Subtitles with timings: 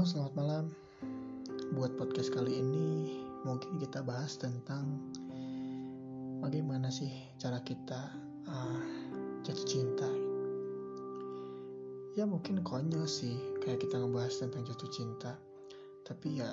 [0.00, 0.64] Halo, selamat malam.
[1.76, 4.96] Buat podcast kali ini, mungkin kita bahas tentang
[6.40, 8.08] bagaimana sih cara kita
[8.48, 8.80] uh,
[9.44, 10.08] jatuh cinta.
[12.16, 15.36] Ya mungkin konyol sih, kayak kita ngebahas tentang jatuh cinta.
[16.08, 16.48] Tapi ya,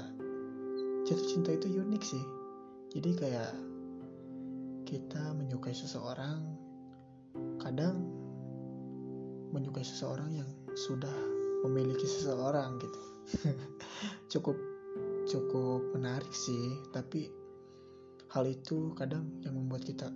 [1.07, 2.25] jatuh cinta itu unik sih.
[2.99, 3.55] Jadi kayak
[4.83, 6.43] kita menyukai seseorang,
[7.63, 8.11] kadang
[9.55, 11.15] menyukai seseorang yang sudah
[11.67, 12.99] memiliki seseorang gitu.
[14.31, 14.55] Cukup
[15.27, 17.27] cukup menarik sih tapi
[18.31, 20.07] hal itu kadang yang membuat kita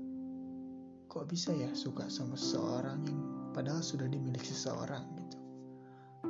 [1.11, 3.19] kok bisa ya suka sama seseorang yang
[3.51, 5.37] padahal sudah dimiliki seseorang gitu.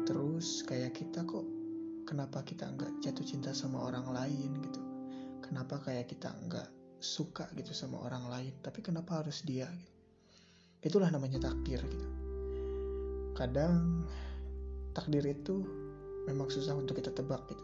[0.10, 1.46] Terus kayak kita kok
[2.10, 4.82] kenapa kita nggak jatuh cinta sama orang lain gitu?
[5.46, 9.94] Kenapa kayak kita nggak suka gitu sama orang lain tapi kenapa harus dia gitu?
[10.82, 12.08] Itulah namanya takdir gitu.
[13.38, 14.10] Kadang
[14.94, 15.66] takdir itu
[16.30, 17.64] memang susah untuk kita tebak gitu.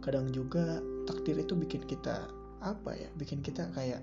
[0.00, 2.28] Kadang juga takdir itu bikin kita
[2.60, 4.00] apa ya bikin kita kayak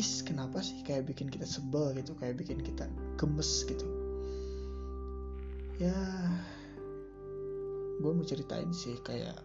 [0.00, 0.80] is kenapa sih?
[0.84, 2.16] Kayak bikin kita sebel gitu.
[2.16, 2.88] Kayak bikin kita
[3.20, 3.86] gemes gitu.
[5.76, 5.96] Ya
[8.00, 9.36] gue mau ceritain sih kayak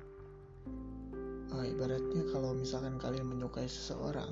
[1.52, 4.32] uh, ibaratnya kalau misalkan kalian menyukai seseorang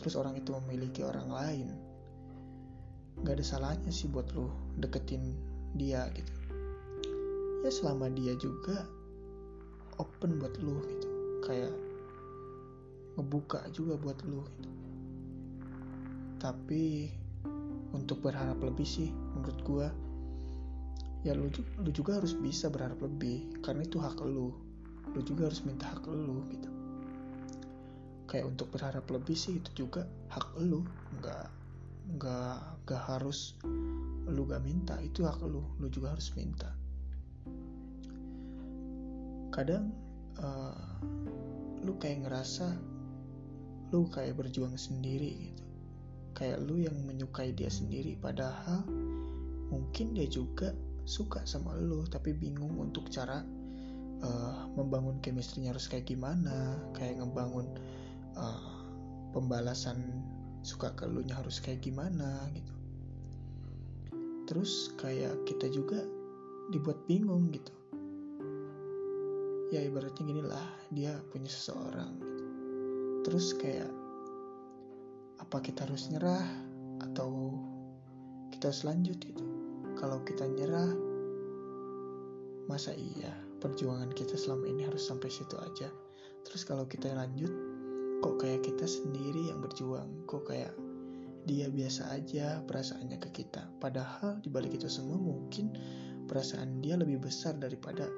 [0.00, 1.68] terus orang itu memiliki orang lain
[3.20, 4.48] nggak ada salahnya sih buat lo
[4.80, 5.36] deketin
[5.74, 6.32] dia gitu.
[7.64, 8.86] Ya selama dia juga
[9.98, 11.08] open buat lu gitu.
[11.44, 11.74] Kayak
[13.14, 14.70] ngebuka juga buat lu gitu.
[16.42, 17.08] Tapi
[17.94, 19.88] untuk berharap lebih sih menurut gua
[21.24, 21.48] ya lu,
[21.80, 24.52] lu juga harus bisa berharap lebih karena itu hak lu.
[25.14, 26.70] Lu juga harus minta hak lu gitu.
[28.28, 30.82] Kayak untuk berharap lebih sih itu juga hak lu
[31.22, 31.63] nggak
[32.04, 33.56] nggak nggak harus
[34.24, 36.72] lu gak minta itu hak lu lu juga harus minta.
[39.52, 39.92] Kadang
[40.40, 40.98] uh,
[41.84, 42.74] lu kayak ngerasa
[43.92, 45.64] lu kayak berjuang sendiri gitu.
[46.34, 48.82] Kayak lu yang menyukai dia sendiri padahal
[49.70, 50.74] mungkin dia juga
[51.04, 53.44] suka sama lu tapi bingung untuk cara
[54.24, 57.68] uh, membangun chemistry-nya harus kayak gimana kayak ngebangun
[58.34, 58.82] uh,
[59.36, 60.00] pembalasan
[60.64, 61.04] suka ke
[61.36, 62.74] harus kayak gimana gitu.
[64.48, 66.00] Terus kayak kita juga
[66.72, 67.72] dibuat bingung gitu.
[69.68, 72.42] Ya ibaratnya gini lah dia punya seseorang gitu.
[73.24, 73.88] terus kayak
[75.40, 76.44] apa kita harus nyerah
[77.00, 77.56] atau
[78.52, 79.44] kita harus lanjut gitu?
[79.96, 80.92] Kalau kita nyerah
[82.68, 85.88] masa iya perjuangan kita selama ini harus sampai situ aja?
[86.44, 87.52] Terus kalau kita lanjut
[88.22, 90.70] kok kayak kita sendiri yang berjuang kok kayak
[91.44, 93.68] dia biasa aja perasaannya ke kita.
[93.78, 95.76] Padahal di balik itu semua mungkin
[96.24, 98.08] perasaan dia lebih besar daripada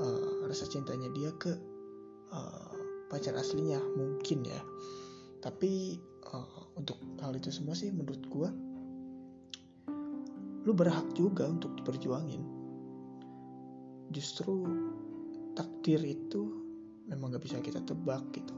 [0.00, 1.56] uh, rasa cintanya dia ke
[2.32, 2.72] uh,
[3.08, 4.60] pacar aslinya mungkin ya.
[5.40, 5.96] Tapi
[6.32, 8.52] uh, untuk hal itu semua sih menurut gua
[10.64, 12.40] lu berhak juga untuk diperjuangin.
[14.12, 14.64] Justru
[15.56, 16.64] takdir itu
[17.08, 18.56] memang gak bisa kita tebak gitu.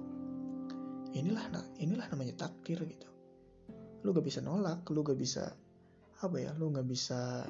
[1.14, 1.46] Inilah
[1.78, 3.08] inilah namanya takdir gitu.
[4.02, 5.52] Lu gak bisa nolak lu gak bisa
[6.24, 7.44] apa ya lu gak bisa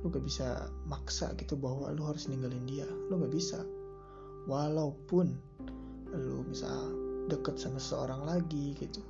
[0.00, 2.88] lu gak bisa maksa gitu bahwa lu harus ninggalin dia.
[3.12, 3.62] Lu gak bisa.
[4.50, 5.32] Walaupun
[6.14, 6.92] lu misal
[7.28, 9.00] deket sama seorang lagi gitu.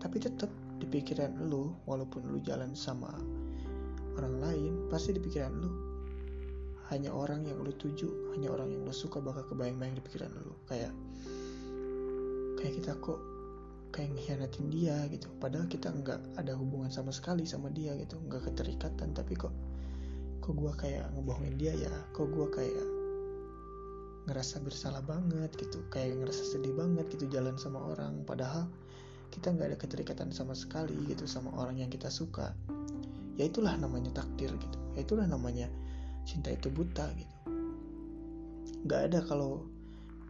[0.00, 0.48] Tapi tetap
[0.80, 3.12] di pikiran lu walaupun lu jalan sama
[4.16, 5.89] orang lain pasti di pikiran lu
[6.90, 10.54] hanya orang yang lu tuju hanya orang yang lu suka bakal kebayang-bayang di pikiran lu.
[10.66, 10.90] Kayak
[12.58, 13.20] kayak kita kok
[13.94, 15.30] kayak ngehianatin dia gitu.
[15.38, 18.18] Padahal kita nggak ada hubungan sama sekali sama dia gitu.
[18.26, 19.54] Nggak keterikatan tapi kok
[20.42, 21.94] kok gue kayak ngebohongin dia ya?
[22.10, 22.86] Kok gue kayak
[24.26, 25.78] ngerasa bersalah banget gitu?
[25.94, 28.26] Kayak ngerasa sedih banget gitu jalan sama orang.
[28.26, 28.66] Padahal
[29.30, 32.50] kita nggak ada keterikatan sama sekali gitu sama orang yang kita suka.
[33.38, 34.78] Ya itulah namanya takdir gitu.
[34.98, 35.70] Ya itulah namanya
[36.24, 37.36] cinta itu buta gitu.
[38.86, 39.66] Nggak ada kalau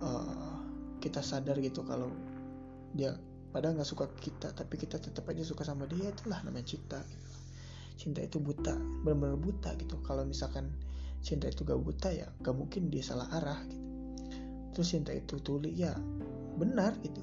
[0.03, 0.59] uh,
[0.99, 2.11] kita sadar gitu kalau
[2.93, 3.15] dia
[3.51, 7.29] padahal nggak suka kita tapi kita tetap aja suka sama dia itulah namanya cinta gitu.
[8.01, 10.01] cinta itu buta benar-benar buta gitu.
[10.07, 10.73] Kalau misalkan
[11.21, 13.89] cinta itu gak buta ya gak mungkin dia salah arah gitu.
[14.73, 15.93] Terus cinta itu tuli ya
[16.57, 17.21] benar gitu.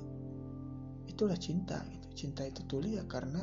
[1.09, 2.07] Itulah cinta gitu.
[2.13, 3.41] Cinta itu tuli ya karena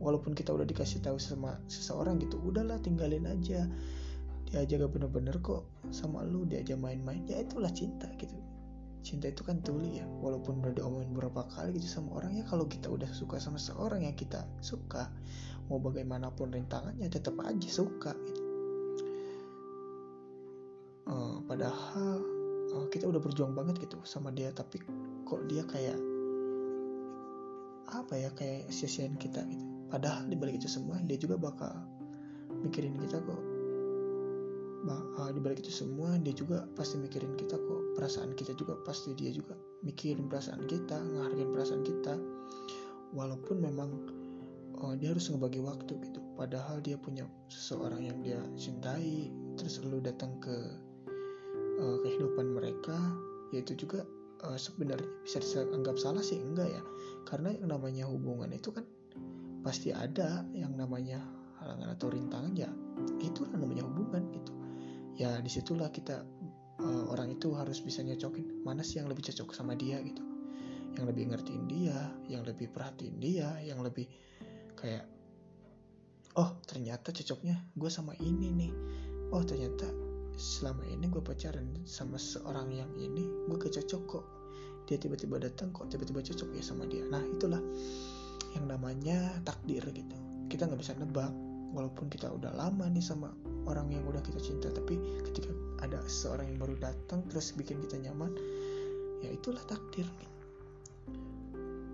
[0.00, 3.68] walaupun kita udah dikasih tahu sama seseorang gitu udahlah tinggalin aja
[4.50, 7.22] dia aja gak bener-bener kok sama lu dia aja main-main.
[7.30, 8.34] Ya itulah cinta gitu.
[9.00, 12.66] Cinta itu kan tuli ya walaupun udah diomongin beberapa kali gitu sama orang ya kalau
[12.68, 15.08] kita udah suka sama seorang yang kita suka
[15.70, 18.42] mau bagaimanapun rintangannya tetap aja suka gitu.
[21.06, 22.20] Uh, padahal
[22.74, 24.82] uh, kita udah berjuang banget gitu sama dia tapi
[25.24, 25.96] kok dia kayak
[27.90, 29.64] apa ya kayak sia-siain kita gitu.
[29.88, 31.72] Padahal di balik itu semua dia juga bakal
[32.66, 33.59] mikirin kita kok
[34.88, 37.82] uh, di balik itu semua dia juga pasti mikirin kita kok.
[37.98, 42.14] Perasaan kita juga pasti dia juga mikirin perasaan kita ngehargain perasaan kita.
[43.12, 43.90] Walaupun memang
[44.80, 46.20] uh, dia harus ngebagi waktu gitu.
[46.38, 49.28] Padahal dia punya seseorang yang dia cintai
[49.60, 50.56] terus selalu datang ke
[51.80, 52.96] uh, kehidupan mereka
[53.50, 54.06] yaitu juga
[54.46, 56.82] uh, sebenarnya bisa dianggap salah sih enggak ya.
[57.28, 58.86] Karena yang namanya hubungan itu kan
[59.60, 61.20] pasti ada yang namanya
[61.60, 62.70] halangan atau rintangan ya
[63.20, 63.44] gitu
[65.20, 66.24] ya di situlah kita
[66.80, 70.24] uh, orang itu harus bisa nyocokin mana sih yang lebih cocok sama dia gitu.
[70.96, 71.98] Yang lebih ngertiin dia
[72.32, 74.08] yang lebih perhatiin dia yang lebih
[74.80, 75.04] kayak
[76.40, 78.72] oh ternyata cocoknya gue sama ini nih.
[79.36, 79.84] Oh ternyata
[80.40, 84.24] selama ini gue pacaran sama seorang yang ini gue gak cocok kok.
[84.88, 87.04] Dia tiba-tiba datang kok tiba-tiba cocok ya sama dia.
[87.12, 87.60] Nah itulah
[88.56, 90.16] yang namanya takdir gitu.
[90.48, 93.30] Kita nggak bisa nebak walaupun kita udah lama nih sama
[93.66, 94.98] orang yang udah kita cinta tapi
[95.30, 95.50] ketika
[95.80, 98.34] ada seorang yang baru datang terus bikin kita nyaman
[99.22, 100.06] ya itulah takdir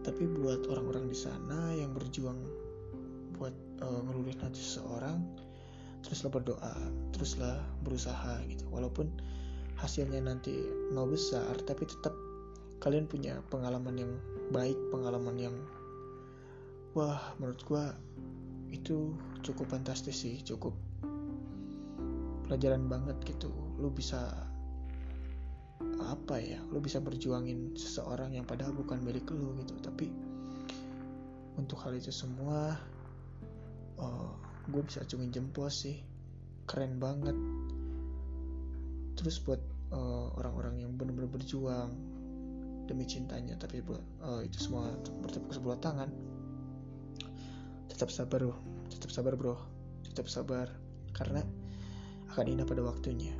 [0.06, 2.38] tapi buat orang-orang di sana yang berjuang
[3.34, 3.52] buat
[3.82, 5.18] uh, ngelurin hati seseorang
[6.06, 6.74] teruslah berdoa
[7.10, 8.62] teruslah berusaha gitu.
[8.70, 9.10] Walaupun
[9.74, 10.54] hasilnya nanti
[10.94, 12.14] nol besar tapi tetap
[12.78, 14.12] kalian punya pengalaman yang
[14.54, 15.56] baik pengalaman yang
[16.94, 17.84] wah menurut gua
[18.70, 19.10] itu
[19.46, 20.74] cukup fantastis sih cukup
[22.46, 23.50] pelajaran banget gitu.
[23.78, 24.34] Lu bisa
[25.96, 29.78] apa ya lu bisa berjuangin seseorang yang padahal bukan milik lu gitu.
[29.78, 30.10] Tapi
[31.54, 32.74] untuk hal itu semua
[33.96, 34.30] uh, eh,
[34.74, 36.02] gue bisa acungin jempol sih.
[36.66, 37.38] Keren banget.
[39.14, 39.62] Terus buat
[39.94, 41.94] uh, orang-orang yang benar-benar berjuang
[42.86, 46.06] demi cintanya tapi uh, itu semua bertepuk sebelah tangan
[47.96, 48.52] tetap sabar bro.
[48.92, 49.56] Tetap sabar bro.
[50.04, 50.68] Tetap sabar.
[51.16, 51.40] Karena
[52.28, 53.32] akan indah pada waktunya.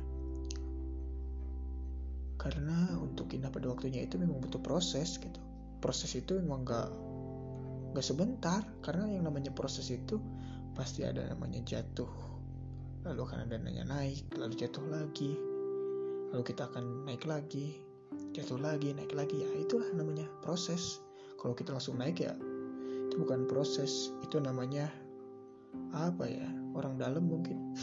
[2.41, 5.37] Karena untuk indah pada waktunya itu memang butuh proses gitu.
[5.77, 6.89] Proses itu memang gak
[7.93, 8.65] gak sebentar.
[8.81, 10.17] Karena yang namanya proses itu
[10.73, 12.09] pasti ada namanya jatuh.
[13.05, 15.37] Lalu akan ada namanya naik lalu jatuh lagi.
[16.33, 17.77] Lalu kita akan naik lagi
[18.33, 19.41] jatuh lagi naik lagi.
[19.41, 21.01] Ya itulah namanya proses.
[21.37, 22.33] Kalau kita langsung naik ya
[23.17, 24.93] itu bukan proses itu namanya
[25.89, 26.45] apa ya
[26.77, 27.73] orang dalam mungkin.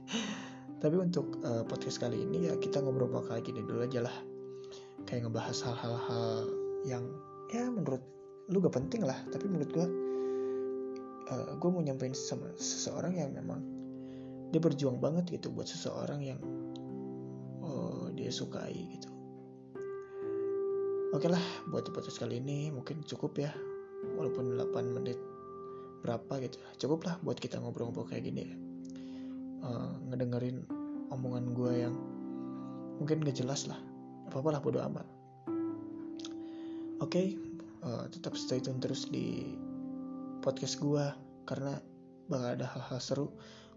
[0.80, 4.16] Tapi untuk uh, podcast kali ini ya kita ngobrol bakal gini dulu aja lah.
[5.04, 6.48] Kayak ngebahas hal-hal
[6.88, 7.04] yang
[7.52, 8.00] ya menurut
[8.48, 9.86] lu gak penting lah tapi menurut gua
[11.28, 13.60] uh, gue mau nyampein sama seseorang yang memang
[14.48, 16.40] dia berjuang banget gitu buat seseorang yang
[17.60, 19.12] uh, dia sukai gitu.
[21.12, 23.52] Oke lah buat podcast kali ini mungkin cukup ya
[24.16, 25.18] walaupun 8 menit
[26.00, 28.56] berapa gitu cukup lah buat kita ngobrol-ngobrol kayak gini ya.
[29.60, 30.64] Uh, ngedengerin
[31.12, 31.94] omongan gue yang
[32.96, 33.76] mungkin gak jelas lah
[34.28, 35.06] apa apa lah bodo amat.
[37.00, 37.26] Oke okay,
[37.84, 39.56] uh, eh, tetap stay tune terus di
[40.40, 41.04] podcast gue
[41.44, 41.76] karena
[42.32, 43.28] bakal ada hal-hal seru.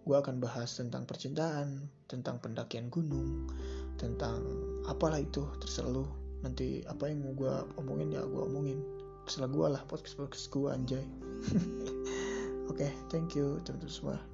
[0.04, 3.48] Gue akan bahas tentang percintaan tentang pendakian gunung
[3.96, 4.44] tentang
[4.88, 6.06] apalah itu terserah lu
[6.44, 8.84] nanti apa yang mau gue omongin ya gue omongin
[9.28, 11.06] Setelah gue lah podcast podcast gue anjay.
[12.72, 14.33] Oke okay, thank you teman-teman semua